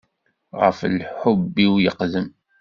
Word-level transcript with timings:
Ɣef 0.61 0.79
lḥub-iw 0.99 1.73
yeqdem. 1.83 2.27